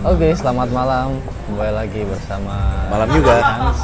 [0.00, 1.20] Oke, selamat malam.
[1.44, 3.36] Kembali lagi bersama Malam juga.
[3.36, 3.80] Hans.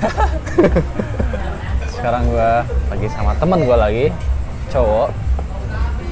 [1.92, 4.08] Sekarang gua lagi sama teman gua lagi,
[4.72, 5.12] cowok.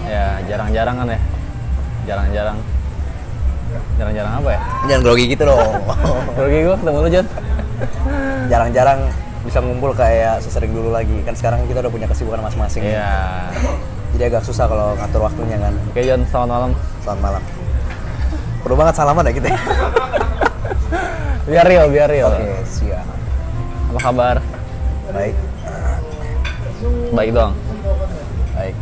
[0.04, 1.20] Ya, jarang-jarang kan ya.
[2.04, 2.58] Jarang-jarang.
[3.96, 4.60] Jarang-jarang apa ya?
[4.92, 5.72] Jangan grogi gitu dong.
[6.36, 7.26] Pergi gua ketemu lu, Jon.
[8.52, 9.00] Jarang-jarang
[9.48, 11.16] bisa ngumpul kayak sesering dulu lagi.
[11.24, 12.92] Kan sekarang kita udah punya kesibukan masing-masing.
[12.92, 13.08] Iya.
[14.12, 15.72] Jadi agak susah kalau ngatur waktunya kan.
[15.88, 16.70] Oke, Jon, selamat malam.
[17.00, 17.59] Selamat malam.
[18.60, 19.48] Perlu banget salaman ya kita.
[19.48, 19.58] ya?
[21.50, 22.30] Biar real, biar real.
[22.30, 23.02] Oke, siap.
[23.90, 24.36] Apa kabar?
[25.10, 25.34] Baik.
[27.10, 27.52] Baik dong.
[28.54, 28.74] Baik.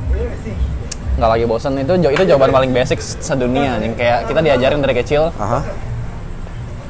[1.18, 5.34] Nggak lagi bosen itu itu jawaban paling basic sedunia yang kayak kita diajarin dari kecil
[5.34, 5.66] Aha.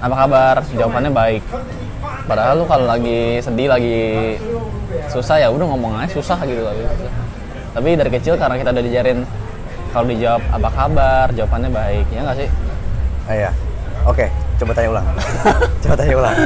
[0.04, 1.42] apa kabar jawabannya baik
[2.28, 4.36] padahal lu kalau lagi sedih lagi
[5.08, 6.84] susah ya udah ngomong aja susah gitu lagi
[7.72, 9.18] tapi dari kecil karena kita udah diajarin
[9.96, 12.48] kalau dijawab apa kabar jawabannya baik ya nggak sih
[13.28, 13.50] Ah, iya.
[14.04, 14.24] Oke,
[14.56, 15.06] coba tanya ulang.
[15.84, 16.36] coba tanya ulang.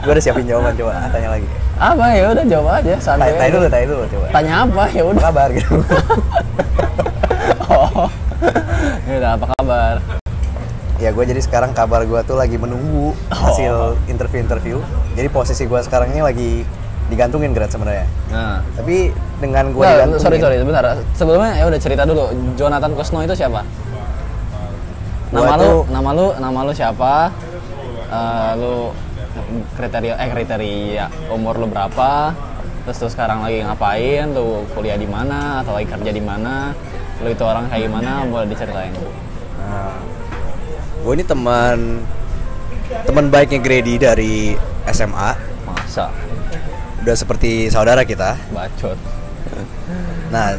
[0.00, 0.92] Gue udah siapin jawaban coba.
[0.94, 1.48] Ah, Tanya lagi.
[1.80, 3.56] apa ya udah jawab aja santai Tanya, tanya aja.
[3.56, 4.26] dulu, tanya dulu coba.
[4.30, 5.74] tanya apa ya udah kabar gitu.
[7.66, 8.04] oh
[9.02, 9.94] ya udah apa kabar
[10.98, 14.76] ya gue jadi sekarang kabar gue tuh lagi menunggu hasil interview-interview.
[15.10, 16.50] Jadi posisi gue sekarang ini lagi
[17.08, 18.04] digantungin grad sebenarnya.
[18.28, 19.08] nah Tapi
[19.40, 20.20] dengan gue Nggak, digantungin.
[20.20, 23.64] sorry sorry sebentar sebelumnya ya udah cerita dulu Jonathan Kusno itu siapa
[25.30, 27.30] nama lu nama lu nama lu siapa?
[28.10, 28.90] Eh, lu
[29.78, 32.34] kriteria eh kriteria umur lu berapa?
[32.86, 34.34] Terus lu sekarang lagi ngapain?
[34.34, 35.62] Lu kuliah di mana?
[35.62, 36.74] Atau lagi kerja di mana?
[37.22, 38.26] Lu itu orang kayak gimana?
[38.26, 38.90] Boleh diceritain.
[39.60, 39.94] Nah,
[41.04, 41.78] gue ini teman
[43.06, 44.58] teman baiknya Grady dari
[44.90, 45.30] SMA.
[45.62, 46.10] masa?
[47.04, 48.34] Udah seperti saudara kita.
[48.50, 48.98] bacot.
[50.34, 50.58] Nah,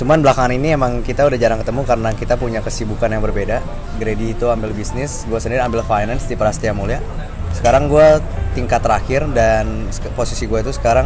[0.00, 3.60] cuman belakangan ini emang kita udah jarang ketemu karena kita punya kesibukan yang berbeda.
[4.00, 7.04] Grady itu ambil bisnis, gue sendiri ambil finance di Prastia Mulia.
[7.52, 8.16] Sekarang gue
[8.56, 11.04] tingkat terakhir dan posisi gue itu sekarang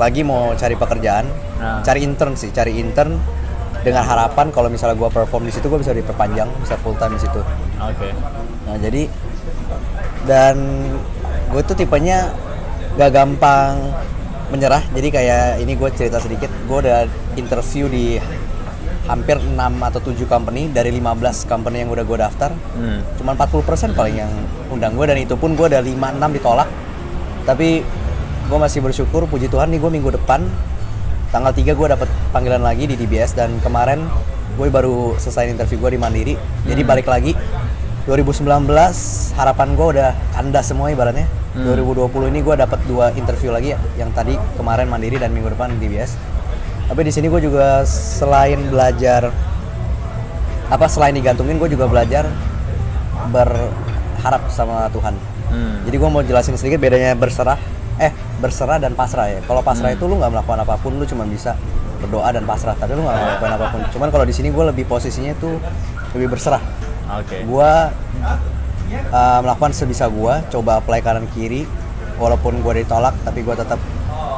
[0.00, 1.28] lagi mau cari pekerjaan,
[1.60, 1.84] Nah.
[1.84, 3.20] cari intern sih, cari intern
[3.84, 7.20] dengan harapan kalau misalnya gue perform di situ gue bisa diperpanjang, bisa full time di
[7.20, 7.44] situ.
[7.76, 8.08] oke
[8.64, 9.02] Nah jadi
[10.24, 10.56] dan
[11.52, 12.32] gue tuh tipenya
[12.96, 13.78] gak gampang
[14.48, 14.82] menyerah.
[14.92, 16.48] Jadi kayak ini gue cerita sedikit.
[16.64, 17.04] Gue udah
[17.36, 18.16] interview di
[19.08, 22.50] hampir 6 atau 7 company dari 15 company yang udah gue daftar.
[22.52, 23.16] hmm.
[23.16, 24.32] Cuman 40% paling yang
[24.68, 26.68] undang gue dan itu pun gue ada 5-6 ditolak.
[27.48, 27.80] Tapi
[28.48, 30.44] gue masih bersyukur puji Tuhan nih gue minggu depan
[31.28, 34.04] tanggal 3 gue dapet panggilan lagi di DBS dan kemarin
[34.56, 36.34] gue baru selesai interview gue di Mandiri.
[36.68, 37.32] Jadi balik lagi
[38.08, 38.44] 2019
[39.36, 41.28] harapan gue udah kandas semua ibaratnya.
[41.56, 45.72] 2020 ini gue dapat dua interview lagi ya, yang tadi kemarin Mandiri dan minggu depan
[45.74, 46.14] di DBS.
[46.88, 49.32] Tapi di sini gue juga selain belajar
[50.68, 52.28] apa selain digantungin gue juga belajar
[53.32, 55.16] berharap sama Tuhan.
[55.48, 55.80] Hmm.
[55.88, 57.56] Jadi gue mau jelasin sedikit bedanya berserah,
[57.96, 59.40] eh berserah dan pasrah ya.
[59.44, 59.96] Kalau pasrah Hmm.
[59.96, 61.56] itu lu nggak melakukan apa pun, lu cuma bisa
[62.04, 62.76] berdoa dan pasrah.
[62.76, 63.80] Tapi lu nggak melakukan apa pun.
[63.96, 65.56] Cuman kalau di sini gue lebih posisinya tuh
[66.16, 66.60] lebih berserah.
[67.08, 67.72] oke Gue
[69.10, 71.64] uh, melakukan sebisa gue, coba apply kanan kiri.
[72.18, 73.78] Walaupun gue ditolak, tapi gue tetap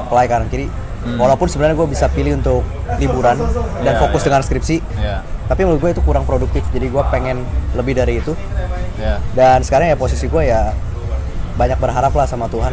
[0.07, 0.69] apply kanan kiri.
[1.01, 1.17] Hmm.
[1.17, 2.61] Walaupun sebenarnya gue bisa pilih untuk
[3.01, 3.41] liburan
[3.81, 4.27] dan Ya, fokus ya.
[4.29, 4.77] dengan skripsi.
[5.01, 6.61] ya Tapi menurut gue itu kurang produktif.
[6.77, 7.41] Jadi gue pengen
[7.73, 8.37] lebih dari itu
[9.01, 10.77] ya dan sekarang ya posisi gue ya
[11.57, 12.73] banyak berharap lah sama Tuhan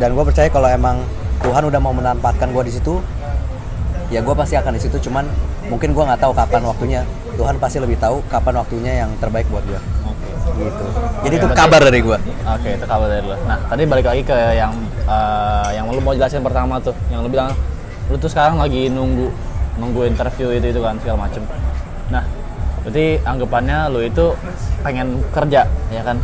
[0.00, 1.04] dan gue percaya kalau emang
[1.44, 2.98] Tuhan udah mau menempatkan gue di situ
[4.08, 5.28] ya gue pasti akan di situ cuman
[5.68, 7.00] mungkin gue nggak tahu kapan waktunya
[7.36, 9.80] Tuhan pasti lebih tahu kapan waktunya yang terbaik buat gue
[10.66, 10.84] gitu
[11.22, 13.36] jadi Oke, itu kabar dari gue Oke, itu kabar dari lo.
[13.46, 14.74] Nah, tadi balik lagi ke yang
[15.06, 17.54] eh, yang lu mau jelasin pertama tuh, yang lu bilang
[18.10, 19.30] lu tuh sekarang lagi nunggu
[19.78, 21.42] nunggu interview itu itu kan segala macem.
[22.10, 22.26] Nah,
[22.82, 24.34] berarti anggapannya lu itu
[24.82, 25.64] pengen kerja,
[25.94, 26.18] ya kan?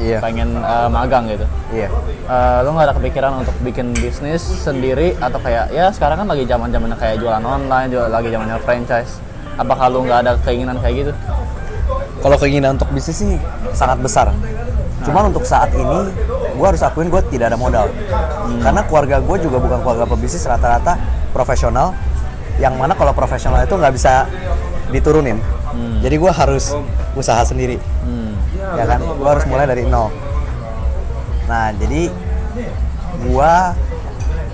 [0.00, 1.44] iya Pengen eh, magang gitu.
[1.76, 1.92] iya
[2.30, 6.48] Eh, lu nggak ada kepikiran untuk bikin bisnis sendiri atau kayak ya sekarang kan lagi
[6.48, 9.20] zaman zamannya kayak jualan online, juga lagi zamannya franchise.
[9.60, 11.12] Apakah lu nggak ada keinginan kayak gitu?
[12.20, 13.40] Kalau keinginan untuk bisnis sih
[13.72, 14.28] sangat besar.
[15.00, 16.12] Cuman untuk saat ini
[16.56, 17.88] gue harus akuin gue tidak ada modal.
[18.60, 21.00] Karena keluarga gue juga bukan keluarga pebisnis rata-rata
[21.32, 21.96] profesional.
[22.60, 24.28] Yang mana kalau profesional itu nggak bisa
[24.92, 25.40] diturunin.
[26.04, 26.76] Jadi gue harus
[27.16, 27.80] usaha sendiri.
[28.04, 28.36] Hmm.
[28.76, 29.00] ya kan?
[29.00, 30.12] Gue harus mulai dari nol.
[31.48, 32.12] Nah jadi
[33.20, 33.52] gue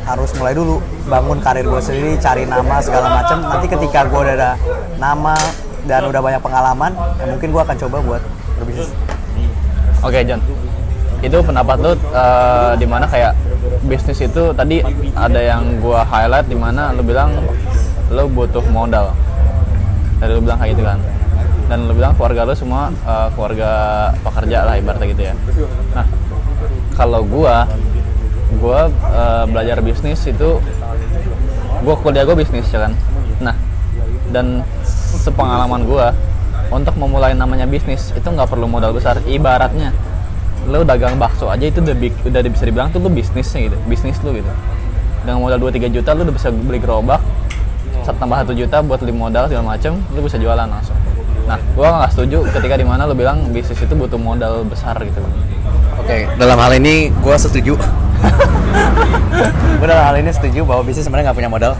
[0.06, 0.78] harus mulai dulu
[1.10, 3.42] bangun karir gue sendiri cari nama segala macam.
[3.42, 4.52] Nanti ketika gue udah ada
[5.02, 5.34] nama
[5.86, 8.22] dan udah banyak pengalaman ya mungkin gue akan coba buat
[8.58, 8.90] berbisnis
[10.04, 10.38] Oke John,
[11.24, 13.32] itu pendapat lu eh, di mana kayak
[13.88, 14.84] bisnis itu tadi
[15.16, 17.32] ada yang gua highlight di mana lu bilang
[18.12, 19.16] lu butuh modal.
[20.20, 21.00] Tadi lu bilang kayak gitu kan.
[21.66, 23.70] dan lu bilang keluarga lu semua uh, keluarga
[24.22, 25.34] pekerja lah ibaratnya gitu ya
[25.98, 26.06] nah
[26.94, 27.66] kalau gua
[28.62, 30.62] gua uh, belajar bisnis itu
[31.82, 32.94] gua kuliah gua bisnis ya kan
[33.42, 33.58] nah
[34.30, 34.62] dan
[35.06, 36.10] sepengalaman gua
[36.70, 39.22] untuk memulai namanya bisnis itu nggak perlu modal besar.
[39.22, 39.94] Ibaratnya
[40.66, 41.94] lo dagang bakso aja itu udah,
[42.26, 44.50] udah bisa dibilang tuh lo bisnisnya gitu bisnis lo gitu.
[45.22, 47.22] Dengan modal 2-3 juta lo udah bisa beli gerobak.
[48.02, 50.98] Satu tambah satu juta buat beli modal segala macem lo bisa jualan langsung.
[51.46, 55.22] Nah gua nggak setuju ketika di mana lo bilang bisnis itu butuh modal besar gitu.
[56.06, 57.74] Oke, dalam hal ini gue setuju.
[59.80, 61.72] gue dalam hal ini setuju bahwa bisnis sebenarnya nggak punya modal.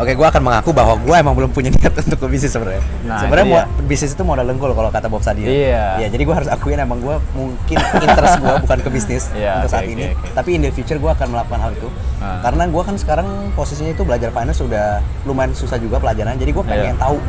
[0.00, 2.80] Oke, gue akan mengaku bahwa gue emang belum punya niat untuk ke bisnis sebenarnya.
[3.04, 5.44] Nah, sebenarnya mo- bisnis itu modal dengkul kalau kata Bob Sadio.
[5.44, 6.00] Iya.
[6.00, 9.70] Iya, jadi gue harus akuin emang gue mungkin interest gue bukan ke bisnis Iya, untuk
[9.70, 10.10] saat oke, ini.
[10.10, 10.26] oke.
[10.32, 11.88] Tapi in the future gue akan melakukan hal itu.
[12.16, 12.40] Ah.
[12.40, 16.32] Karena gue kan sekarang posisinya itu belajar finance sudah lumayan susah juga pelajaran.
[16.34, 16.98] Jadi gue pengen Iya.
[16.98, 17.20] tahu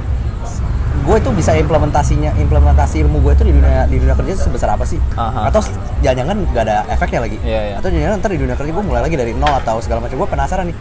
[1.01, 4.85] gue itu bisa implementasinya implementasi ilmu gue itu di dunia di dunia kerja sebesar apa
[4.85, 5.49] sih Aha.
[5.49, 5.57] atau
[5.99, 7.75] jangan-jangan nggak ada efeknya lagi Iya, iya.
[7.75, 10.29] atau jangan ntar di dunia kerja gue mulai lagi dari nol atau segala macam gue
[10.29, 10.77] penasaran nih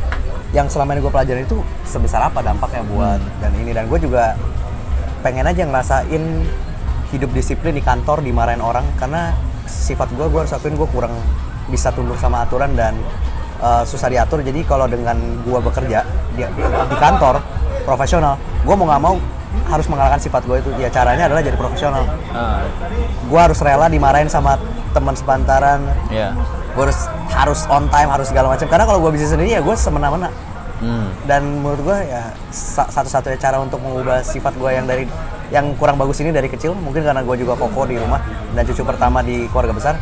[0.51, 3.39] yang selama ini gue pelajarin itu sebesar apa dampaknya buat Hmm.
[3.43, 3.71] dan ini.
[3.71, 4.35] Dan gue juga
[5.23, 6.25] pengen aja ngerasain
[7.15, 9.35] hidup disiplin di kantor dimarahin orang karena
[9.67, 11.15] sifat gue gue harus akuin gue kurang
[11.71, 12.99] bisa tunduk sama aturan dan
[13.63, 14.43] uh, susah diatur.
[14.43, 16.03] Jadi kalau dengan gue bekerja
[16.35, 17.39] di, di kantor
[17.87, 18.35] profesional
[18.67, 19.17] gue mau nggak mau
[19.71, 20.71] harus mengalahkan sifat gue itu.
[20.79, 22.07] Ya caranya adalah jadi profesional.
[22.35, 22.67] Ah,
[23.27, 24.59] gue harus rela dimarahin sama
[24.91, 26.35] teman sepantaran iya
[26.71, 29.75] gue harus harus on time harus segala macam karena kalau gue bisnis sendiri ya gue
[29.75, 30.29] semena-mena
[30.79, 31.07] hmm.
[31.25, 35.05] dan menurut gue ya sa- satu-satunya cara untuk mengubah sifat gue yang dari
[35.51, 38.83] yang kurang bagus ini dari kecil mungkin karena gue juga koko di rumah dan cucu
[38.83, 39.95] pertama di keluarga besar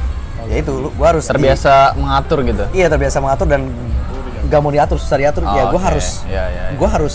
[0.45, 3.69] ya itu gue harus di- terbiasa mengatur gitu iya terbiasa mengatur dan
[4.45, 5.85] gak mau diatur susah diatur Oh, ya gue oke.
[5.85, 6.77] harus Iya, iya, iya.
[6.77, 7.15] gue harus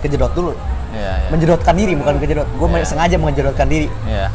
[0.00, 0.52] kejedot dulu
[0.92, 2.84] iya iya menjedotkan diri bukan kejedot gue Iya.
[2.84, 4.28] sengaja menjedotkan diri iya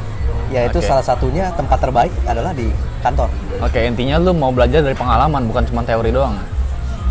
[0.49, 0.85] ya itu Oke.
[0.85, 2.69] salah satunya tempat terbaik adalah di
[2.99, 6.35] kantor oke intinya lu mau belajar dari pengalaman bukan cuma teori doang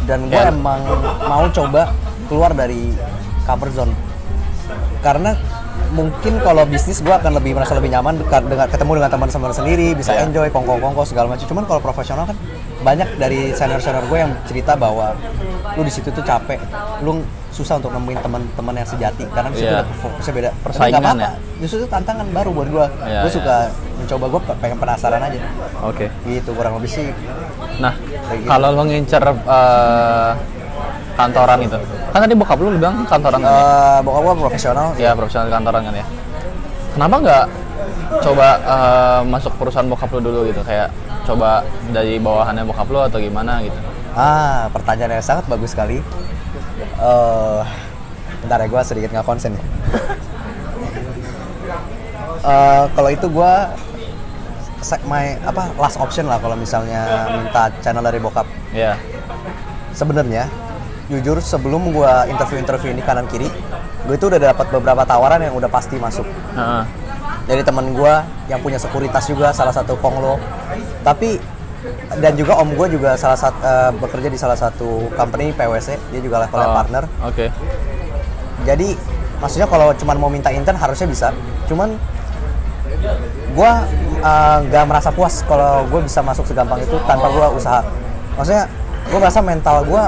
[0.08, 0.48] dan gue Ya.
[0.48, 0.80] emang
[1.20, 1.92] mau coba
[2.28, 2.92] keluar dari
[3.44, 3.92] comfort zone
[5.00, 5.36] karena
[5.88, 9.88] mungkin kalau bisnis gue akan lebih merasa lebih nyaman dekat dengan ketemu dengan teman-teman sendiri
[9.92, 10.24] bisa Ya.
[10.24, 12.36] enjoy kongko-kongko segala macam cuman kalau profesional kan
[12.88, 15.12] banyak dari senior-senior gue yang cerita bahwa
[15.76, 16.56] lu di situ tuh capek
[17.04, 19.82] lu susah untuk nemuin teman-teman yang sejati karena di situ Iya.
[19.82, 21.30] udah fokusnya beda Persaingan ya?
[21.58, 23.36] justru itu tantangan baru buat gue Iya, gue iya.
[23.36, 23.54] suka
[23.98, 25.40] mencoba gue pengen penasaran aja
[25.84, 27.08] oke gitu kurang lebih sih
[27.78, 28.48] Nah, gitu.
[28.48, 30.30] kalau lo ngincer eh,
[31.14, 33.62] kantoran itu, kan tadi bokap lu bilang kantoran kan ya?
[33.62, 36.06] Eh, bokap gue profesional Ya, profesional di kantoran kan ya.
[36.94, 37.44] Kenapa nggak
[38.18, 40.90] coba eh, masuk perusahaan bokap lu dulu gitu, kayak
[41.28, 41.60] coba
[41.92, 43.76] dari bawahannya bokap lu atau gimana gitu?
[44.16, 46.00] Ah, pertanyaan yang sangat bagus sekali.
[46.98, 47.60] Eh,
[48.40, 49.64] bentar ya, gue sedikit nggak konsen ya.
[52.38, 53.52] Eh, kalau itu gue
[55.10, 58.46] my apa last option lah kalau misalnya minta channel dari bokap.
[58.70, 58.94] Ya,
[59.92, 60.46] Sebenarnya,
[61.10, 63.50] jujur sebelum gue interview-interview ini kanan kiri,
[64.06, 66.24] gue itu udah dapat beberapa tawaran yang udah pasti masuk.
[66.54, 66.82] Heeh.
[67.48, 68.14] Dari temen gue
[68.46, 70.36] yang punya sekuritas juga salah satu konglo.
[71.00, 71.40] Tapi
[72.14, 73.58] dan juga om gue juga salah satu
[73.96, 77.02] bekerja di salah satu company PwC, dia juga levelnya Oh, partner.
[77.24, 77.46] Oke.
[78.62, 78.92] Jadi
[79.38, 81.28] maksudnya kalau cuman mau minta intern harusnya bisa.
[81.64, 81.96] Cuman
[83.48, 83.70] gue
[84.60, 87.80] nggak merasa puas kalau gue bisa masuk segampang itu tanpa gue usaha.
[88.36, 88.68] Maksudnya
[89.08, 90.02] gue merasa mental gue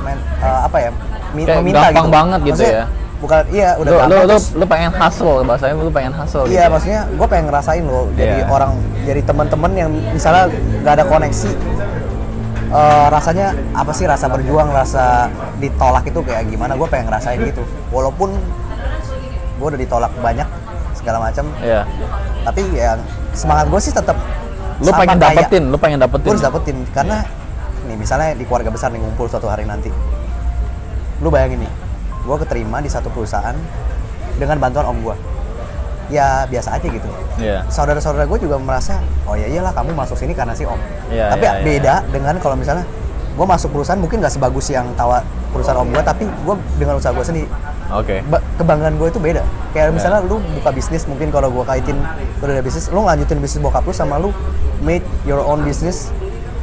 [0.00, 0.90] men- eh, apa ya
[1.34, 2.14] mi- Kayak meminta gampang gitu.
[2.14, 2.86] banget gitu Maksudnya ya.
[3.24, 6.60] Bukan iya udah Lu, lu, lu, pengen hustle, bahasanya lu pengen hustle gitu.
[6.60, 6.72] Iya, ya?
[6.72, 8.52] maksudnya gue pengen ngerasain loh jadi Iya.
[8.52, 8.76] orang,
[9.08, 10.52] jadi teman-teman yang misalnya
[10.84, 11.50] nggak ada koneksi,
[12.68, 16.76] eh, rasanya apa sih rasa berjuang, rasa ditolak itu kayak gimana?
[16.76, 17.64] Gue pengen ngerasain gitu.
[17.88, 18.36] Walaupun
[19.56, 20.48] gue udah ditolak banyak
[20.92, 21.88] segala macam, Iya.
[22.44, 23.00] tapi ya
[23.32, 24.20] semangat gue sih tetap.
[24.84, 26.28] Lu pengen dapetin, lu pengen dapetin.
[26.28, 27.24] Gue harus dapetin karena
[27.88, 29.88] nih misalnya di keluarga besar nih ngumpul suatu hari nanti.
[31.22, 31.72] Lu bayangin nih,
[32.24, 33.54] gue keterima di satu perusahaan
[34.34, 35.16] dengan bantuan om gue.
[36.06, 37.64] Ya biasa aja gitu Iya.
[37.66, 40.76] saudara-saudara gue juga merasa oh ya iyalah kamu masuk sini karena si om
[41.08, 41.64] Iya, tapi iya, iya.
[41.64, 42.84] beda dengan kalau misalnya
[43.34, 47.08] gue masuk perusahaan mungkin nggak sebagus yang tawa perusahaan om gue tapi gue dengan usaha
[47.10, 47.48] gue sendiri
[47.90, 48.20] Oke.
[48.22, 49.96] Ba- kebanggaan gue itu beda kayak Iya.
[49.96, 53.58] misalnya lu buka bisnis mungkin kalau gue kaitin lu udah ada bisnis lu lanjutin bisnis
[53.58, 54.28] bokap lu sama lu
[54.80, 56.12] made your own business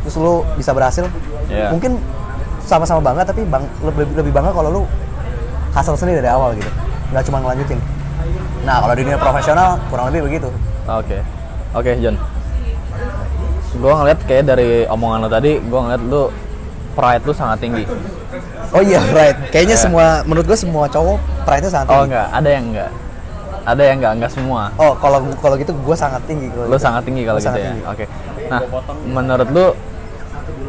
[0.02, 1.10] terus lu bisa berhasil
[1.50, 1.74] Iya.
[1.74, 1.98] mungkin
[2.62, 4.82] sama-sama bangga tapi bang, lebih, lebih bangga kalau lu
[5.72, 6.70] hasil sendiri dari awal gitu
[7.10, 7.80] nggak cuma ngelanjutin
[8.62, 10.50] nah kalau di dunia profesional kurang lebih begitu
[10.84, 11.22] Oke.
[11.72, 12.18] Oke, John.
[13.78, 16.28] Gua ngeliat kayak dari omongan lo tadi, gua ngeliat lu
[16.92, 17.86] pride lu sangat tinggi.
[18.72, 19.38] Oh iya, right.
[19.48, 19.84] Kayaknya Iya.
[19.86, 22.08] semua menurut gue semua cowok pride-nya sangat Oh tinggi.
[22.12, 22.92] enggak, ada yang enggak.
[23.62, 26.50] ada yang nggak nggak semua Oh, kalau kalau gitu gue sangat tinggi.
[26.50, 26.82] kalau lu gitu.
[26.82, 28.06] sangat tinggi kalau gitu ya oke
[28.50, 28.60] nah
[29.06, 29.66] menurut lu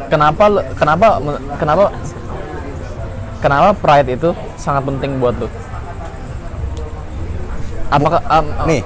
[0.06, 1.06] kenapa lu- kenapa
[1.56, 1.84] kenapa
[3.42, 5.48] kenapa pride itu sangat penting buat lu
[7.88, 8.80] apakah am- Nih.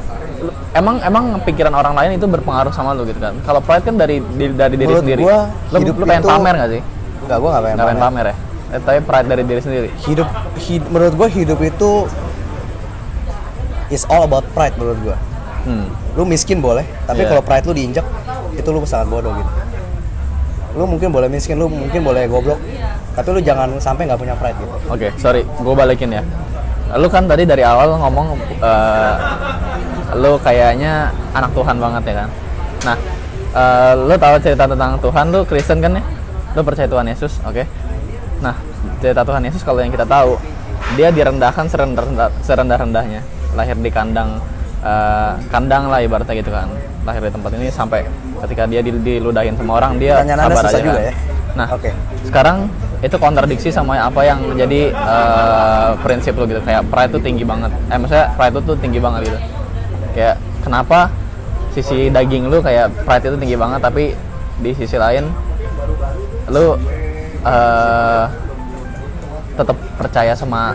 [0.72, 4.18] emang emang pikiran orang lain itu berpengaruh sama lu gitu kan kalau pride kan dari
[4.18, 5.38] di- dari diri Menurut sendiri gua,
[5.70, 6.82] lu, hidup lu pengen itu- pamer nggak sih
[7.18, 7.76] Enggak, gue nggak pengen.
[7.76, 8.24] nggak pengen pamer.
[8.24, 8.36] pamer ya
[8.66, 10.26] Eh, tapi pride dari diri sendiri Hidup,
[10.58, 11.90] hid- menurut gue hidup itu
[13.88, 15.16] is all about pride menurut gue.
[15.64, 15.86] hmm.
[16.12, 17.30] Lu miskin boleh, tapi Iya.
[17.30, 18.02] kalau pride lu diinjak,
[18.50, 19.50] itu lu sangat bodoh gitu.
[20.76, 22.60] Lu mungkin boleh miskin, lu mungkin boleh goblok,
[23.16, 24.76] tapi lu jangan sampai nggak punya pride gitu.
[24.92, 26.22] Oke, sorry, gue balikin ya.
[27.00, 29.14] Lu kan tadi dari awal ngomong, eh,
[30.20, 32.28] lu kayaknya anak Tuhan banget ya kan.
[32.84, 32.96] Nah,
[33.56, 36.04] eh, lu tahu cerita tentang Tuhan, lu Kristen kan ya?
[36.52, 37.64] Lu percaya Tuhan Yesus, oke?
[38.44, 38.54] Nah,
[39.00, 40.36] cerita Tuhan Yesus kalau yang kita tahu,
[41.00, 43.24] dia direndahkan serendah serendah-rendahnya,
[43.56, 44.44] lahir di kandang,
[44.84, 46.68] eh, kandang lah ibaratnya gitu kan,
[47.06, 48.02] lahir di tempat ini sampai
[48.42, 51.06] ketika dia di- diludahin sama orang, dia Pertanyaan sabar aja juga kan.
[51.06, 51.14] ya.
[51.56, 51.90] Nah, Oke.
[52.26, 52.56] sekarang
[53.00, 57.70] itu kontradiksi sama apa yang menjadi eh, prinsip lo gitu kayak pride itu tinggi banget
[57.86, 59.38] eh maksudnya pride itu tuh tinggi banget gitu
[60.12, 61.12] kayak kenapa
[61.70, 64.16] sisi daging lu kayak pride itu tinggi banget tapi
[64.58, 65.28] di sisi lain
[66.48, 66.72] lu
[67.44, 68.24] eh
[69.54, 70.72] tetap percaya sama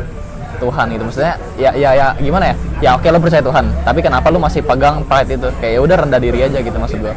[0.61, 4.29] Tuhan gitu maksudnya ya ya ya gimana ya ya oke lu percaya Tuhan tapi kenapa
[4.29, 7.15] lu masih pegang pride itu kayak ya udah rendah diri aja gitu maksud gua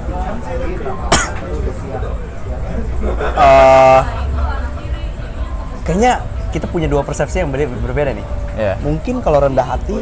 [3.35, 4.01] Eh,
[5.85, 6.13] kayaknya
[6.49, 8.27] kita punya dua persepsi yang berbeda, berbeda nih.
[8.57, 9.99] ya Mungkin kalau rendah hati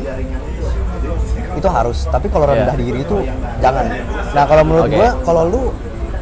[1.52, 2.62] itu harus, tapi kalau Iya.
[2.62, 3.16] rendah diri itu
[3.58, 3.84] jangan.
[4.30, 4.94] Nah kalau menurut Oke.
[4.94, 5.62] gua, kalau lu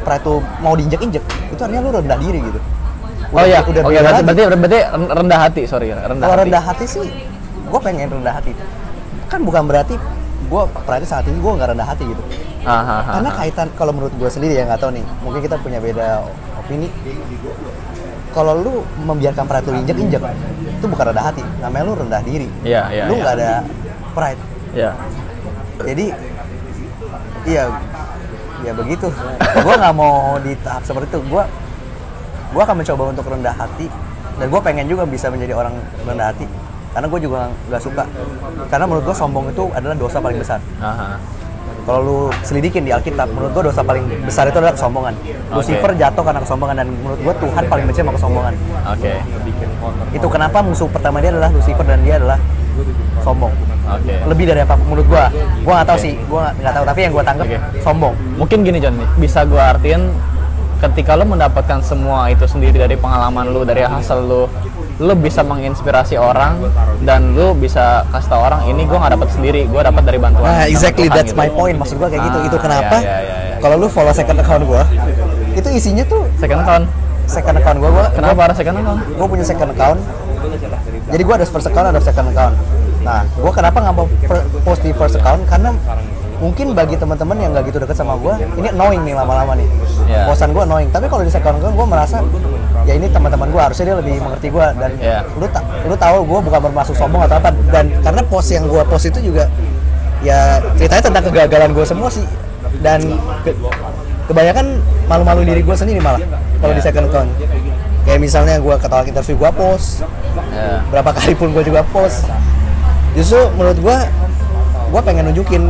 [0.01, 2.59] pride tuh mau diinjek-injek, itu artinya lu rendah diri gitu.
[3.31, 6.43] Oh iya, udah oke beda berarti, berarti berarti rendah hati, sorry, rendah Kalau hati.
[6.43, 7.07] rendah hati sih,
[7.63, 8.51] gue pengen rendah hati.
[9.31, 9.95] Kan bukan berarti
[10.51, 12.23] gue pride sangat tinggi, gue nggak rendah hati gitu.
[12.61, 13.35] Ah, ah, ah, Karena ah.
[13.39, 16.27] kaitan kalau menurut gue sendiri ya nggak tahu nih, mungkin kita punya beda
[16.59, 16.91] opini.
[18.31, 18.73] Kalau lu
[19.03, 20.21] membiarkan pride lu injek-injek,
[20.79, 22.47] itu bukan rendah hati, namanya lu rendah diri.
[22.63, 23.21] Iya, iya, Lu iya.
[23.23, 23.51] nggak ada
[24.11, 24.41] pride.
[24.71, 24.91] Ya.
[25.83, 26.05] Jadi,
[27.43, 27.63] iya,
[28.63, 29.07] ya begitu.
[29.39, 31.19] gue nggak mau di tahap seperti itu.
[31.27, 31.43] Gue,
[32.51, 33.87] gue akan mencoba untuk rendah hati,
[34.37, 36.45] dan gue pengen juga bisa menjadi orang rendah hati.
[36.91, 37.39] Karena gue juga
[37.71, 38.03] nggak suka.
[38.67, 40.59] Karena menurut gue sombong itu adalah dosa paling besar.
[40.83, 41.15] Aha.
[41.81, 45.17] Kalau lu selidikin di Alkitab, menurut gua dosa paling besar itu adalah kesombongan.
[45.49, 48.53] Lucifer jatuh karena kesombongan dan menurut gua Tuhan paling benci sama kesombongan.
[48.85, 49.13] Oke.
[50.13, 52.37] Itu kenapa musuh pertama dia adalah Lucifer dan dia adalah
[53.25, 53.49] sombong.
[53.97, 54.13] Oke.
[54.29, 55.33] Lebih dari apa menurut gua.
[55.65, 57.57] Gua nggak tahu sih, gua nggak- tahu tapi yang gua tangkap Oke.
[57.81, 58.13] sombong.
[58.37, 60.01] Mungkin gini John, bisa gua artiin
[60.81, 64.49] ketika lo mendapatkan semua itu sendiri dari pengalaman lu, dari hasil lu,
[64.97, 66.57] lu bisa menginspirasi orang
[67.05, 70.49] dan lu bisa kasih tau orang ini gua nggak dapat sendiri, gua dapat dari bantuan.
[70.49, 71.41] Nah, exactly Tuhan," that's gitu.
[71.41, 71.77] my point.
[71.77, 72.37] Maksud gua kayak gitu.
[72.37, 72.95] Ah, Itu kenapa?
[72.97, 73.55] iya, iya, iya.
[73.61, 74.83] Kalau lu follow second account gua,
[75.53, 76.85] itu isinya tuh Second account.
[77.29, 78.99] second account gua, gua Kenapa ada second account?
[79.07, 79.99] gue punya second account
[81.07, 82.55] jadi gue ada first account ada second account
[83.01, 84.05] nah gue kenapa nggak mau
[84.61, 85.71] post di first account karena
[86.41, 89.69] mungkin bagi teman-teman yang nggak gitu deket sama gue ini annoying nih lama-lama nih
[90.03, 90.25] Iya.
[90.25, 92.17] posan gue annoying tapi kalau di second account gue merasa
[92.83, 95.21] ya ini teman-teman gue harusnya dia lebih mengerti gue dan Iya.
[95.31, 98.81] lu tak lu tahu gue bukan bermaksud sombong atau apa dan karena post yang gue
[98.83, 99.45] post itu juga
[100.19, 102.25] ya ceritanya tentang kegagalan gue semua sih
[102.79, 102.99] dan
[103.41, 103.53] ke-
[104.23, 106.21] kebanyakan malu-malu diri gue sendiri malah
[106.57, 106.87] kalau di Iya.
[106.87, 107.29] second account
[108.01, 110.01] kayak misalnya gue ketolak interview gue post
[110.49, 110.81] Ya.
[110.89, 112.25] berapa kali pun gue juga post
[113.13, 113.97] justru menurut gue
[114.89, 115.63] gue pengen nunjukin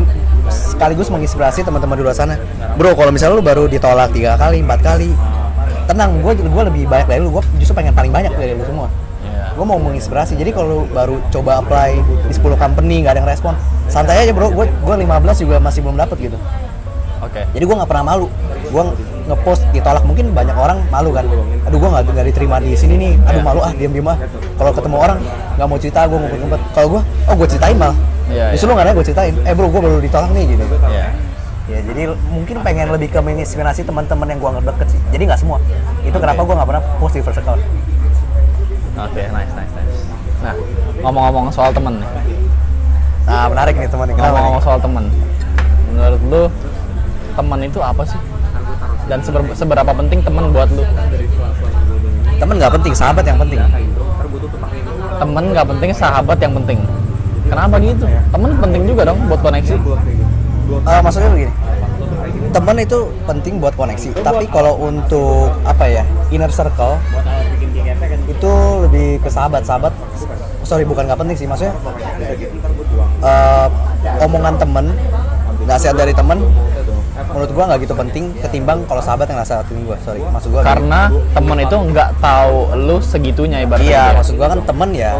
[0.81, 2.41] sekaligus menginspirasi teman-teman di luar sana.
[2.73, 5.13] Bro kalau misalnya lu baru ditolak tiga kali empat kali
[5.85, 7.29] tenang gue gue lebih banyak dari lu.
[7.37, 8.89] Gue justru pengen paling banyak dari lu semua.
[9.21, 9.53] Ya.
[9.53, 10.33] gue mau menginspirasi.
[10.33, 13.53] Jadi kalau lu baru coba apply di 10 company nggak ada yang respon
[13.93, 14.49] santai aja bro.
[14.49, 16.37] Gue gue 15 juga masih belum dapet gitu.
[17.21, 17.45] Oke.
[17.53, 18.25] jadi gue nggak pernah malu.
[18.73, 18.83] Gue
[19.29, 20.01] ngepost ditolak.
[20.01, 21.29] Mungkin banyak orang malu kan.
[21.69, 23.13] Aduh gue nggak nggak diterima di sini nih.
[23.29, 23.45] Aduh Iya.
[23.45, 24.17] malu ah diam diam ah.
[24.57, 25.21] Kalau ketemu orang
[25.61, 27.93] nggak mau cerita gue ngumpet ngumpet kalau gue oh gue ceritain malah
[28.31, 28.71] Iya, justru iya.
[28.71, 31.07] lu nggak ada gue ceritain eh bro gue baru ditolak nih gitu Ya.
[31.69, 35.39] ya jadi mungkin pengen lebih ke menginspirasi teman-teman yang gue nggak deket sih jadi nggak
[35.39, 35.57] semua
[36.01, 37.61] itu kenapa gue nggak pernah post di first account
[38.91, 40.03] Oke, nice, nice, nice.
[40.43, 40.53] Nah,
[40.99, 42.09] ngomong-ngomong soal temen nih.
[43.23, 45.03] nah menarik nih teman nih kenapa nih Ngomong-ngomong soal temen.
[45.89, 46.43] Menurut lu
[47.31, 48.19] temen itu apa sih?
[49.07, 50.83] Dan seber- seberapa penting temen buat lu?
[52.35, 53.59] temen nggak penting sahabat yang penting
[55.21, 56.79] Temen nggak penting, sahabat yang penting.
[57.51, 58.05] Kenapa gitu?
[58.07, 59.75] Temen penting juga dong buat koneksi.
[60.87, 61.53] Eh, maksudnya begini.
[62.55, 64.09] Teman itu penting buat koneksi.
[64.23, 66.95] Tapi kalau untuk apa ya inner circle
[68.31, 68.51] itu
[68.87, 69.67] lebih ke sahabat.
[69.67, 69.91] Sahabat
[70.63, 71.75] sorry bukan nggak penting sih maksudnya
[73.19, 73.67] eh,
[74.23, 74.85] omongan temen
[75.67, 76.39] nasihat dari temen
[77.31, 79.99] menurut gua nggak gitu penting ketimbang kalau sahabat yang nasihatin gua.
[80.07, 83.67] Sorry maksud gua karena temen itu nggak tahu lu segitunya gitu.
[83.67, 84.15] ibaratnya iya ya.
[84.15, 85.11] maksud gua kan temen ya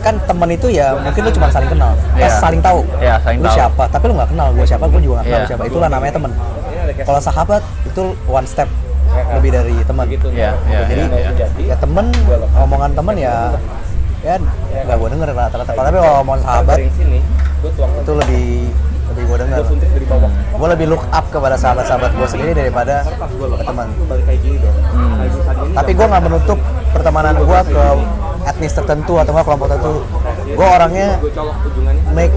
[0.00, 1.92] kan temen itu ya mungkin lu cuma saling kenal.
[2.14, 2.28] Eh, Iya.
[2.36, 3.56] saling tahu Iya, saling lu tahu.
[3.56, 3.84] siapa?
[3.86, 4.84] Tapi lu nggak kenal gua siapa?
[4.86, 5.62] Gua juga nggak kenal lu siapa.
[5.66, 6.32] Itulah namanya temen.
[7.00, 8.68] Kalau sahabat itu one step
[9.10, 11.46] lebih dari teman Iya, iya, jadi iya, iya.
[11.66, 12.06] ya temen
[12.56, 13.34] omongan temen ya
[14.22, 14.36] ya
[14.86, 16.78] nggak gua denger rata-rata tapi kalau omongan sahabat
[17.98, 18.46] itu lebih
[19.10, 19.58] lebih gue dengar
[20.30, 23.88] gue lebih look up kepada sahabat-sahabat gue sendiri daripada ke teman
[24.90, 25.74] Hmm.
[25.74, 26.58] tapi gue nggak menutup
[26.94, 27.84] pertemanan gue ke
[28.46, 30.00] etnis tertentu atau nggak kelompok tertentu.
[30.56, 31.20] Gue orangnya
[32.16, 32.34] make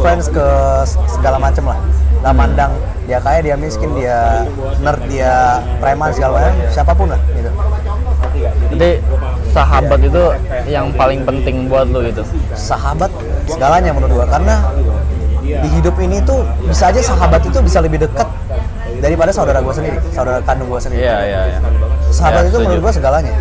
[0.00, 0.46] friends ke
[1.10, 1.78] segala macem lah.
[2.24, 2.72] Nggak mandang.
[3.06, 4.42] Dia kaya dia miskin dia
[4.82, 7.50] nerd dia preman segala macam siapa pun lah gitu.
[8.76, 8.90] Jadi
[9.54, 10.24] sahabat itu
[10.68, 12.26] yang paling penting buat lu gitu?
[12.52, 13.08] Sahabat
[13.46, 14.26] segalanya menurut gua.
[14.26, 14.66] Karena
[15.46, 18.26] di hidup ini tuh bisa aja sahabat itu bisa lebih dekat
[18.98, 21.06] daripada saudara gua sendiri saudara kandung gua sendiri.
[21.06, 21.58] Iya iya iya.
[22.10, 22.66] Sahabat Ya, itu setuju.
[22.66, 23.32] menurut gua segalanya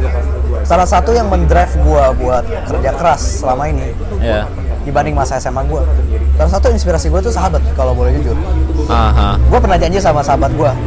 [0.66, 4.50] salah satu yang mendrive gua buat kerja keras selama ini iya
[4.86, 5.82] dibanding masa SMA gua.
[6.38, 8.38] Salah satu inspirasi gua tuh sahabat kalau boleh jujur.
[8.86, 9.34] Aha.
[9.50, 10.78] Gua pernah janji sama sahabat gua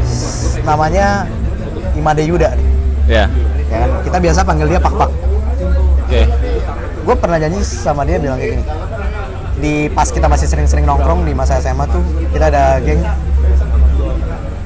[0.63, 1.27] namanya
[1.99, 2.55] Imade Yuda.
[2.55, 2.67] Nih.
[3.11, 3.25] ya.
[3.69, 3.91] Ya kan?
[4.07, 5.11] Kita biasa panggil dia Pak Pak
[6.09, 6.23] oke.
[7.05, 8.65] Gue pernah janji sama dia bilang kayak gini.
[9.59, 13.01] Di pas kita masih sering-sering nongkrong di masa SMA tuh kita ada geng.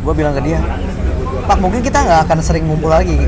[0.03, 0.59] Gue bilang ke dia
[1.43, 3.19] pak mungkin kita nggak akan sering ngumpul lagi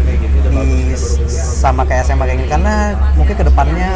[0.45, 0.93] di
[1.37, 2.75] sama kayak SMA kayak gini karena
[3.15, 3.91] mungkin ke depannya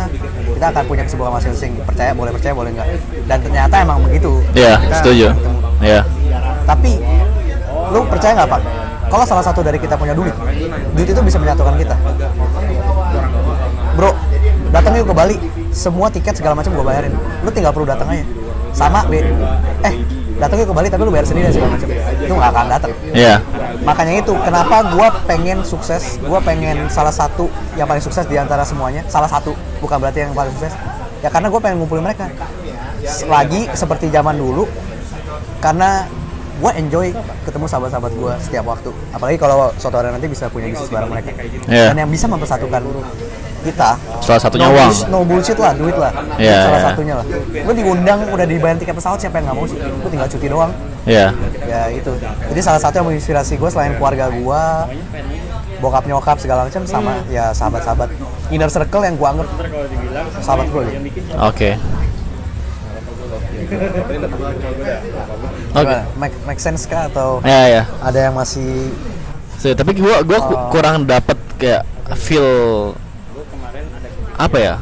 [0.55, 1.73] kita akan punya kesibukan masing-masing.
[1.85, 2.87] Percaya boleh percaya boleh nggak.
[3.29, 4.41] Dan ternyata emang begitu.
[4.53, 5.27] Iya Kita setuju.
[5.33, 5.59] ketemu.
[5.81, 6.01] iya.
[6.65, 6.93] Tapi
[7.89, 8.63] lu percaya nggak pak?
[9.09, 10.37] Kalau salah satu dari kita punya duit
[10.93, 11.97] duit itu bisa menyatukan kita.
[13.97, 14.13] Bro
[14.71, 15.37] datang yuk ke Bali.
[15.73, 17.13] Semua tiket segala macam gue bayarin.
[17.45, 18.25] Lu tinggal perlu datang aja.
[18.77, 19.25] Sama be
[19.85, 19.95] eh
[20.39, 21.89] datang yuk ke Bali tapi lu bayar sendiri dan segala macam.
[22.21, 22.93] Itu nggak akan datang.
[23.13, 23.35] Iya
[23.85, 26.17] makanya itu kenapa gue pengen sukses?
[26.21, 29.05] Gue pengen salah satu yang paling sukses di antara semuanya.
[29.07, 30.75] Salah satu bukan berarti yang paling sukses.
[31.21, 32.31] Ya karena gue pengen ngumpulin mereka.
[33.27, 34.69] Lagi seperti zaman dulu
[35.59, 36.07] karena
[36.59, 37.07] gue enjoy
[37.47, 38.91] ketemu sahabat-sahabat gue setiap waktu.
[39.15, 41.31] Apalagi kalau suatu hari nanti bisa punya bisnis bareng mereka.
[41.69, 41.95] Iya.
[41.95, 42.83] dan yang bisa mempersatukan
[43.59, 43.91] kita
[44.23, 44.91] Salah satunya no uang.
[45.11, 46.15] no bullshit lah duit lah.
[46.39, 46.87] Iya, salah iya.
[46.91, 47.27] satunya lah.
[47.67, 49.79] Lu diundang udah dibayar tiket pesawat siapa yang nggak mau sih?
[49.79, 50.73] Lu tinggal cuti doang.
[51.07, 51.35] Iya.
[51.67, 52.13] Ya itu.
[52.23, 54.63] Jadi salah satu yang menginspirasi gue selain keluarga gue
[55.79, 58.11] bokap nyokap segala macam sama ya sahabat-sahabat.
[58.51, 59.49] Inner circle yang gue anggap
[60.43, 61.33] sahabat gue gitu.
[61.37, 61.71] oke
[65.75, 65.97] oke.
[66.17, 68.93] Make, make sense kah atau iya iya ada yang masih
[69.59, 71.83] So, tapi gua gua ku- kurang dapet kayak
[72.15, 72.47] feel
[74.39, 74.75] apa ya?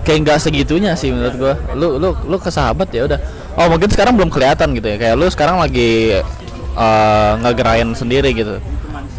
[0.00, 1.54] Kayak nggak segitunya sih menurut gua.
[1.76, 3.20] Lu lu lu ke sahabat ya udah.
[3.60, 4.96] Oh mungkin sekarang belum kelihatan gitu ya.
[4.96, 6.16] Kayak lu sekarang lagi
[6.72, 8.64] eh, ngegerain sendiri gitu.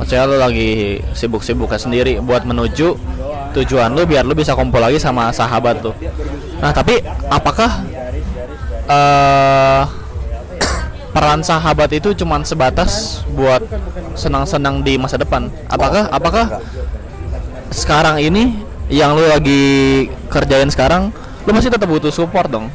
[0.01, 2.97] Maksudnya lu lagi sibuk-sibuknya sendiri buat menuju
[3.53, 5.89] tujuan lu biar lu bisa kumpul lagi sama sahabat lu
[6.57, 7.71] nah tapi apakah
[8.87, 9.83] eh
[11.17, 13.65] peran sahabat itu cuman sebatas buat
[14.13, 15.49] senang-senang di masa depan.
[15.65, 16.61] Apakah apakah
[17.73, 21.09] sekarang ini yang lu lagi kerjain sekarang,
[21.49, 22.69] lu masih tetap butuh support dong.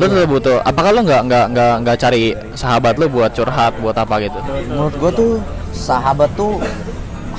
[0.00, 0.64] Lu tetap butuh.
[0.64, 4.40] Apakah lu nggak nggak nggak nggak cari sahabat lu buat curhat, buat apa gitu?
[4.72, 5.32] menurut gue tuh
[5.76, 6.56] sahabat tuh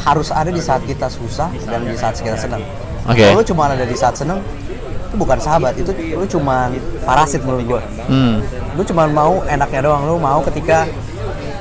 [0.06, 2.62] harus ada di saat kita susah dan di saat kita senang
[3.10, 3.26] Oke.
[3.26, 4.38] kalau lu cuma ada di saat senang
[5.06, 6.70] itu bukan sahabat itu lu cuma
[7.02, 8.38] parasit menurut gue Hmm.
[8.74, 10.86] lu cuma mau enaknya doang lu mau ketika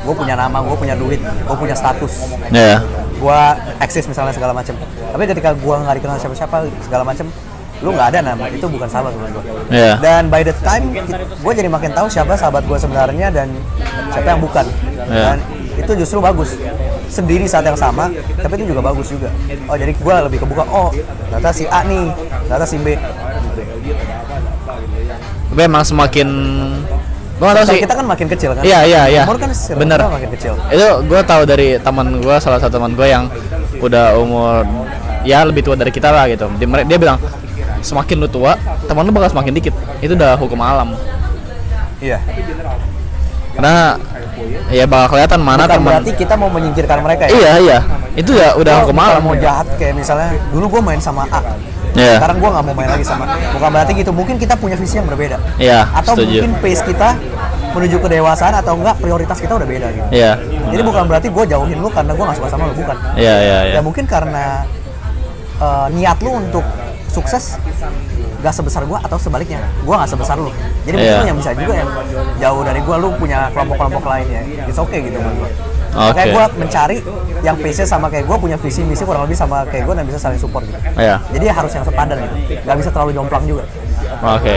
[0.04, 2.28] gue punya nama gue punya duit gue punya status.
[2.50, 2.80] Ya.
[3.14, 3.40] gue
[3.78, 4.74] eksis misalnya segala macam
[5.08, 7.24] tapi ketika gue nggak dikenal siapa siapa segala macam
[7.80, 8.44] lu nggak ada nama.
[8.48, 9.96] Itu bukan sahabat menurut gue Iya.
[9.98, 10.92] dan by the time
[11.34, 13.48] gue jadi makin tahu siapa sahabat gue sebenarnya dan
[14.10, 14.66] siapa yang bukan.
[15.08, 15.24] Iya.
[15.32, 15.36] dan
[15.74, 16.52] itu justru bagus.
[17.04, 19.30] Sendiri saat yang sama tapi itu juga bagus juga.
[19.64, 20.90] Oh jadi gue lebih kebuka oh
[21.30, 22.10] ternyata si A nih
[22.44, 22.98] ternyata si B
[25.46, 26.28] Tapi emang semakin
[27.34, 27.82] nggak tahu Circle sih.
[27.82, 29.22] kita kan makin kecil kan Iya iya iya.
[29.24, 29.98] umur kan Bener.
[30.00, 33.26] makin kecil Itu gue tahu dari teman gue, salah satu teman gue yang
[33.76, 34.62] udah umur
[35.22, 36.46] ya lebih tua dari kita lah gitu.
[36.54, 37.18] Dia, dia bilang
[37.80, 39.74] semakin lu tua, teman lu bakal semakin dikit.
[39.98, 40.94] Itu udah hukum alam.
[41.98, 42.20] iya
[43.52, 43.96] Karena
[44.68, 45.90] ya bakal kelihatan mana bukan teman.
[45.92, 47.78] berarti kita mau menyingkirkan mereka ya Iya iya.
[48.14, 49.20] Itu ya udah hukum alam.
[49.20, 51.40] mau jahat kayak misalnya dulu gue main sama A
[51.94, 52.18] Iya.
[52.18, 55.06] sekarang gue nggak mau main lagi sama bukan berarti gitu mungkin kita punya visi yang
[55.06, 56.42] berbeda Iya, atau setuju.
[56.42, 57.08] mungkin pace kita
[57.70, 60.38] menuju kedewasaan atau enggak prioritas kita udah beda gitu Iya.
[60.68, 63.58] jadi bukan berarti gue jauhin lu karena gue nggak suka sama lu bukan Iya iya
[63.64, 63.74] iya.
[63.74, 64.66] ya mungkin karena
[65.56, 66.66] eh, niat lu untuk
[67.06, 67.58] sukses
[68.40, 70.50] gak sebesar gue atau sebaliknya gue gak sebesar lu
[70.82, 71.06] jadi Iya.
[71.08, 71.90] mungkin yang bisa juga yang
[72.36, 75.50] jauh dari gue lu punya kelompok-kelompok lainnya it's okay gitu menurut gue
[75.94, 76.12] Oke.
[76.12, 76.96] kayak gue mencari
[77.40, 80.18] yang pace sama kayak gue punya visi misi kurang lebih sama kayak gue dan bisa
[80.18, 81.22] saling support gitu Iya.
[81.30, 83.64] jadi harus yang sepadan gitu gak bisa terlalu jomplang juga
[84.20, 84.56] Oke.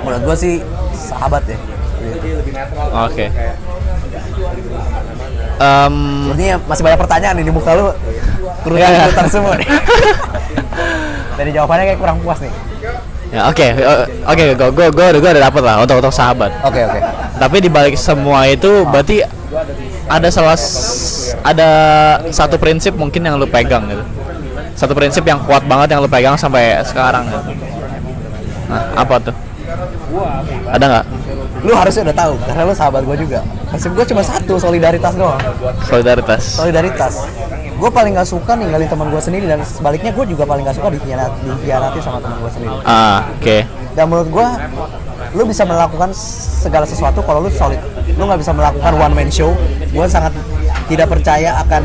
[0.00, 0.54] menurut gue sih
[0.92, 1.58] sahabat ya
[2.00, 2.40] gitu.
[2.90, 3.26] Oke.
[5.58, 7.90] Em, Sepertinya masih banyak pertanyaan nih di muka lu
[8.68, 9.00] Iya, iya.
[9.02, 9.68] kerutan semua nih
[11.38, 12.52] dari jawabannya kayak kurang puas nih
[13.28, 16.48] ya oke, O- oke, gue gue gue gue udah dapet lah untuk untuk sahabat.
[16.62, 17.00] oke oke
[17.36, 19.20] Tapi di balik semua itu berarti
[20.08, 20.56] ada salah
[21.44, 21.70] ada
[22.32, 24.04] satu prinsip mungkin yang lu pegang gitu.
[24.74, 27.52] Satu prinsip yang kuat banget yang lu pegang sampai sekarang gitu.
[28.68, 29.34] Nah, apa tuh?
[30.68, 31.06] Ada nggak?
[31.58, 35.42] lu harusnya udah tahu karena lu sahabat gue juga prinsip gue cuma satu solidaritas doang
[35.82, 36.42] Solidaritas.
[36.54, 37.26] solidaritas
[37.74, 40.94] gue paling gak suka ninggalin teman gue sendiri dan sebaliknya gue juga paling gak suka
[40.94, 43.56] dikhianat, dikhianati sama teman gue sendiri Ah, oke.
[43.94, 44.46] dan menurut gue
[45.34, 46.10] lu bisa melakukan
[46.62, 47.80] segala sesuatu kalau lu solid.
[48.16, 49.52] Lu nggak bisa melakukan one man show.
[49.90, 50.32] Gue sangat
[50.88, 51.82] tidak percaya akan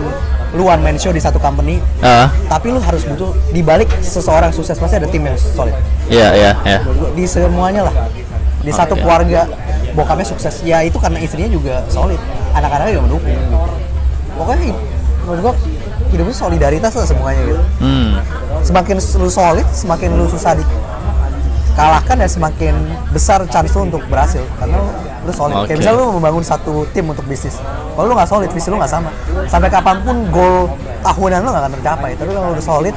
[0.53, 1.81] lu one man show di satu company.
[1.99, 4.77] Ah, tapi lu harus butuh di balik seseorang sukses.
[4.77, 5.75] Pasti ada tim yang solid.
[6.07, 6.79] Iya iya iya.
[7.15, 7.95] di semuanya lah.
[8.63, 9.03] Di satu Oke.
[9.03, 9.49] keluarga
[9.91, 10.63] bokapnya sukses.
[10.63, 12.19] Ya itu karena istrinya juga solid.
[12.55, 13.39] Anak-anaknya juga mendukung.
[14.33, 14.81] Pokoknya hi-
[15.23, 15.53] menurut gua
[16.13, 17.61] hidupnya solidaritas lah semuanya gitu.
[17.81, 18.21] Hmm.
[18.63, 20.63] semakin lu solid semakin lu susah di
[21.73, 22.73] kalahkan ya semakin
[23.09, 24.41] besar chance lu untuk berhasil.
[24.61, 24.77] Karena
[25.25, 25.55] lu, solid.
[25.63, 25.73] Oke.
[25.73, 27.57] kayak misalnya lu membangun satu tim untuk bisnis.
[27.93, 29.09] Kalau lu nggak solid visi lu nggak sama.
[29.49, 32.11] Sampai kapan pun goal tahunan lu nggak akan tercapai.
[32.17, 32.95] Tapi kalau lu solid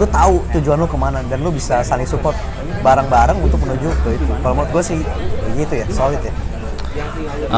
[0.00, 2.32] lu tahu tujuan lu ke mana dan lu bisa saling support
[2.80, 4.24] bareng-bareng untuk menuju ke itu.
[4.40, 4.98] Kalau menurut gue sih
[5.52, 5.86] begitu ya.
[5.92, 6.32] Solid ya.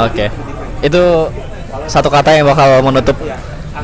[0.09, 0.27] Oke.
[0.83, 1.31] Itu
[1.87, 3.17] satu kata yang bakal menutup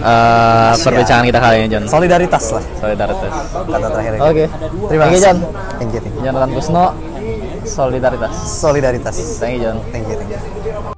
[0.00, 1.84] eh, perbincangan kita kali ini, John.
[1.86, 3.32] solidaritas lah Solidaritas.
[3.66, 4.44] kata terakhirnya Oke.
[4.86, 5.38] terima Thank you, kasih John.
[5.78, 6.84] thank you thank you Jonathan Kusno,
[7.64, 8.34] solidaritas.
[8.34, 9.76] solidaritas Thank you, John.
[9.90, 10.97] thank you thank you